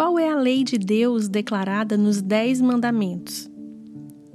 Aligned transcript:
Qual 0.00 0.18
é 0.18 0.30
a 0.30 0.34
lei 0.34 0.64
de 0.64 0.78
Deus 0.78 1.28
declarada 1.28 1.94
nos 1.94 2.22
Dez 2.22 2.58
Mandamentos? 2.58 3.50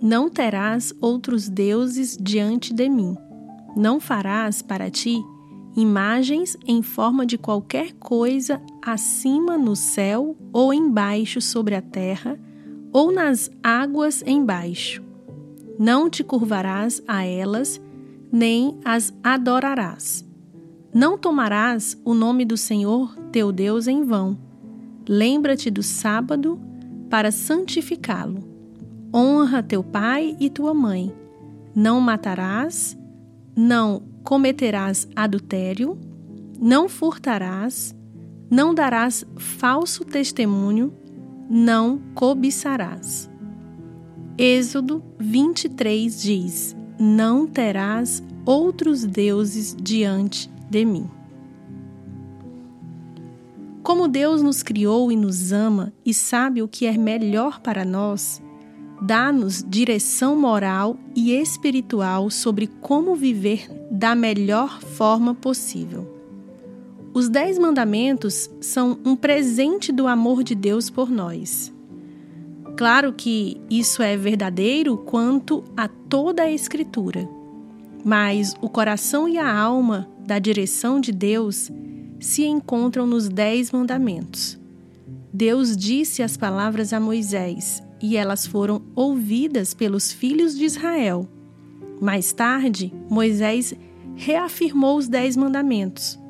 Não 0.00 0.30
terás 0.30 0.90
outros 1.02 1.50
deuses 1.50 2.16
diante 2.18 2.72
de 2.72 2.88
mim. 2.88 3.14
Não 3.76 4.00
farás 4.00 4.62
para 4.62 4.88
ti 4.88 5.22
imagens 5.76 6.56
em 6.66 6.80
forma 6.80 7.26
de 7.26 7.36
qualquer 7.36 7.92
coisa 7.92 8.58
acima 8.80 9.58
no 9.58 9.76
céu 9.76 10.34
ou 10.50 10.72
embaixo 10.72 11.42
sobre 11.42 11.74
a 11.74 11.82
terra 11.82 12.40
ou 12.90 13.12
nas 13.12 13.50
águas 13.62 14.22
embaixo. 14.26 15.02
Não 15.78 16.08
te 16.08 16.24
curvarás 16.24 17.02
a 17.06 17.22
elas, 17.26 17.78
nem 18.32 18.78
as 18.82 19.12
adorarás. 19.22 20.26
Não 20.94 21.18
tomarás 21.18 22.00
o 22.02 22.14
nome 22.14 22.46
do 22.46 22.56
Senhor 22.56 23.14
teu 23.30 23.52
Deus 23.52 23.86
em 23.86 24.02
vão. 24.02 24.49
Lembra-te 25.12 25.72
do 25.72 25.82
sábado 25.82 26.56
para 27.10 27.32
santificá-lo. 27.32 28.44
Honra 29.12 29.60
teu 29.60 29.82
pai 29.82 30.36
e 30.38 30.48
tua 30.48 30.72
mãe. 30.72 31.12
Não 31.74 32.00
matarás, 32.00 32.96
não 33.56 34.04
cometerás 34.22 35.08
adultério, 35.16 35.98
não 36.60 36.88
furtarás, 36.88 37.92
não 38.48 38.72
darás 38.72 39.24
falso 39.36 40.04
testemunho, 40.04 40.94
não 41.50 42.00
cobiçarás. 42.14 43.28
Êxodo 44.38 45.02
23 45.18 46.22
diz: 46.22 46.76
Não 47.00 47.48
terás 47.48 48.22
outros 48.46 49.04
deuses 49.04 49.74
diante 49.74 50.48
de 50.70 50.84
mim. 50.84 51.10
Como 53.82 54.08
Deus 54.08 54.42
nos 54.42 54.62
criou 54.62 55.10
e 55.10 55.16
nos 55.16 55.52
ama 55.52 55.92
e 56.04 56.12
sabe 56.12 56.62
o 56.62 56.68
que 56.68 56.86
é 56.86 56.96
melhor 56.98 57.60
para 57.60 57.84
nós, 57.84 58.42
dá-nos 59.00 59.64
direção 59.66 60.36
moral 60.36 60.98
e 61.16 61.32
espiritual 61.32 62.28
sobre 62.28 62.66
como 62.66 63.16
viver 63.16 63.70
da 63.90 64.14
melhor 64.14 64.80
forma 64.80 65.34
possível. 65.34 66.06
Os 67.14 67.28
Dez 67.28 67.58
Mandamentos 67.58 68.50
são 68.60 68.98
um 69.04 69.16
presente 69.16 69.90
do 69.90 70.06
amor 70.06 70.44
de 70.44 70.54
Deus 70.54 70.90
por 70.90 71.10
nós. 71.10 71.72
Claro 72.76 73.12
que 73.12 73.60
isso 73.68 74.02
é 74.02 74.16
verdadeiro 74.16 74.96
quanto 74.96 75.64
a 75.76 75.88
toda 75.88 76.42
a 76.42 76.52
Escritura, 76.52 77.28
mas 78.04 78.54
o 78.60 78.68
coração 78.68 79.28
e 79.28 79.38
a 79.38 79.52
alma 79.52 80.08
da 80.24 80.38
direção 80.38 81.00
de 81.00 81.10
Deus 81.10 81.70
se 82.20 82.44
encontram 82.44 83.06
nos 83.06 83.28
Dez 83.28 83.72
Mandamentos. 83.72 84.58
Deus 85.32 85.76
disse 85.76 86.22
as 86.22 86.36
palavras 86.36 86.92
a 86.92 87.00
Moisés 87.00 87.82
e 88.00 88.16
elas 88.16 88.46
foram 88.46 88.82
ouvidas 88.94 89.74
pelos 89.74 90.12
filhos 90.12 90.56
de 90.56 90.64
Israel. 90.64 91.28
Mais 92.00 92.32
tarde, 92.32 92.92
Moisés 93.08 93.74
reafirmou 94.14 94.96
os 94.96 95.08
Dez 95.08 95.36
Mandamentos 95.36 96.20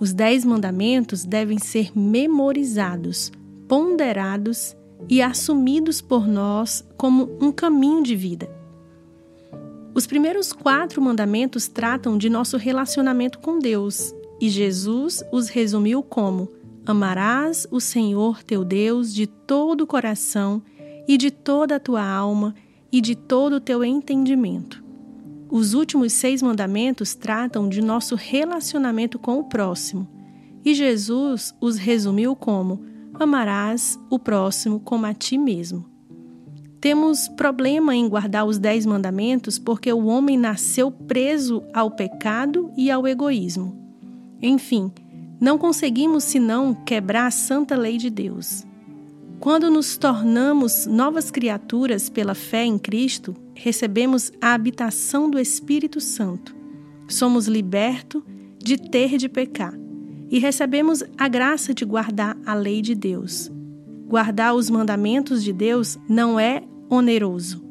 os 0.00 0.12
Dez 0.12 0.44
Mandamentos 0.44 1.24
devem 1.24 1.58
ser 1.58 1.90
memorizados, 1.96 3.32
ponderados 3.66 4.76
e 5.08 5.20
assumidos 5.20 6.00
por 6.00 6.26
nós 6.28 6.86
como 6.96 7.28
um 7.40 7.50
caminho 7.50 8.02
de 8.02 8.14
vida. 8.14 8.48
Os 9.92 10.06
primeiros 10.06 10.52
quatro 10.52 11.02
mandamentos 11.02 11.66
tratam 11.66 12.16
de 12.16 12.30
nosso 12.30 12.56
relacionamento 12.56 13.40
com 13.40 13.58
Deus 13.58 14.14
e 14.40 14.48
Jesus 14.48 15.22
os 15.32 15.48
resumiu 15.48 16.02
como: 16.02 16.48
Amarás 16.86 17.66
o 17.70 17.80
Senhor 17.80 18.42
teu 18.42 18.64
Deus 18.64 19.12
de 19.14 19.26
todo 19.26 19.82
o 19.82 19.86
coração 19.86 20.62
e 21.06 21.16
de 21.16 21.30
toda 21.30 21.76
a 21.76 21.80
tua 21.80 22.04
alma 22.04 22.54
e 22.90 23.00
de 23.00 23.14
todo 23.14 23.56
o 23.56 23.60
teu 23.60 23.84
entendimento. 23.84 24.82
Os 25.50 25.74
últimos 25.74 26.12
seis 26.12 26.42
mandamentos 26.42 27.14
tratam 27.14 27.68
de 27.68 27.80
nosso 27.80 28.14
relacionamento 28.14 29.18
com 29.18 29.38
o 29.38 29.44
próximo, 29.44 30.06
e 30.64 30.74
Jesus 30.74 31.54
os 31.60 31.76
resumiu 31.76 32.36
como: 32.36 32.84
amarás 33.14 33.98
o 34.10 34.18
próximo 34.18 34.80
como 34.80 35.06
a 35.06 35.14
ti 35.14 35.38
mesmo. 35.38 35.86
Temos 36.80 37.26
problema 37.28 37.96
em 37.96 38.08
guardar 38.08 38.46
os 38.46 38.56
dez 38.56 38.86
mandamentos 38.86 39.58
porque 39.58 39.92
o 39.92 40.06
homem 40.06 40.36
nasceu 40.38 40.92
preso 40.92 41.62
ao 41.74 41.90
pecado 41.90 42.70
e 42.76 42.88
ao 42.88 43.06
egoísmo. 43.06 43.87
Enfim, 44.40 44.92
não 45.40 45.58
conseguimos 45.58 46.24
senão 46.24 46.74
quebrar 46.74 47.26
a 47.26 47.30
santa 47.30 47.76
lei 47.76 47.96
de 47.96 48.10
Deus. 48.10 48.66
Quando 49.40 49.70
nos 49.70 49.96
tornamos 49.96 50.86
novas 50.86 51.30
criaturas 51.30 52.08
pela 52.08 52.34
fé 52.34 52.64
em 52.64 52.76
Cristo, 52.76 53.36
recebemos 53.54 54.32
a 54.40 54.52
habitação 54.52 55.30
do 55.30 55.38
Espírito 55.38 56.00
Santo. 56.00 56.56
Somos 57.08 57.46
libertos 57.46 58.22
de 58.58 58.76
ter 58.76 59.16
de 59.16 59.28
pecar 59.28 59.74
e 60.30 60.38
recebemos 60.38 61.02
a 61.16 61.28
graça 61.28 61.72
de 61.72 61.84
guardar 61.84 62.36
a 62.44 62.54
lei 62.54 62.82
de 62.82 62.94
Deus. 62.94 63.50
Guardar 64.08 64.54
os 64.54 64.68
mandamentos 64.68 65.44
de 65.44 65.52
Deus 65.52 65.98
não 66.08 66.38
é 66.38 66.62
oneroso. 66.90 67.64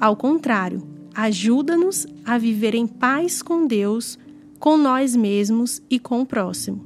Ao 0.00 0.14
contrário, 0.14 0.86
ajuda-nos 1.14 2.06
a 2.24 2.36
viver 2.36 2.74
em 2.74 2.86
paz 2.86 3.42
com 3.42 3.66
Deus, 3.66 4.18
com 4.58 4.76
nós 4.76 5.14
mesmos 5.14 5.82
e 5.88 5.98
com 5.98 6.20
o 6.20 6.26
próximo. 6.26 6.84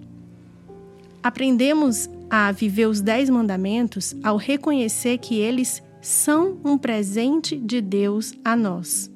Aprendemos 1.23 2.09
a 2.29 2.51
viver 2.51 2.87
os 2.87 3.01
Dez 3.01 3.31
Mandamentos 3.31 4.15
ao 4.23 4.37
reconhecer 4.37 5.19
que 5.19 5.37
eles 5.37 5.83
são 6.01 6.59
um 6.65 6.77
presente 6.77 7.57
de 7.57 7.81
Deus 7.81 8.33
a 8.45 8.57
nós. 8.57 9.11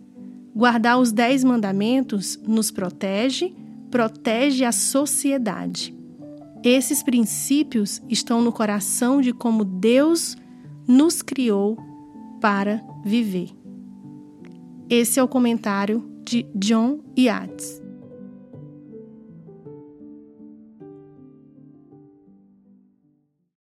Guardar 0.54 0.98
os 0.98 1.12
Dez 1.12 1.42
Mandamentos 1.42 2.38
nos 2.46 2.70
protege, 2.70 3.54
protege 3.90 4.64
a 4.64 4.72
sociedade. 4.72 5.94
Esses 6.62 7.02
princípios 7.02 8.00
estão 8.08 8.40
no 8.40 8.52
coração 8.52 9.20
de 9.20 9.32
como 9.32 9.64
Deus 9.64 10.36
nos 10.86 11.22
criou 11.22 11.76
para 12.40 12.82
viver. 13.04 13.50
Esse 14.88 15.18
é 15.18 15.22
o 15.22 15.28
comentário 15.28 16.04
de 16.24 16.46
John 16.54 17.00
Yates. 17.18 17.85